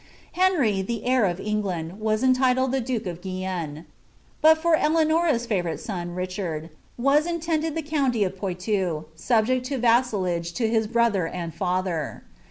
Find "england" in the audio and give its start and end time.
1.39-1.99